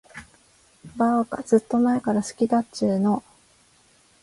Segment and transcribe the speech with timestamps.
[0.97, 3.23] ばーか、ずーっと前から好きだっちゅーの。